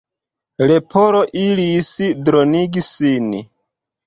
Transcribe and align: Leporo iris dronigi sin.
Leporo 0.71 1.19
iris 1.41 1.91
dronigi 2.31 2.85
sin. 2.89 3.31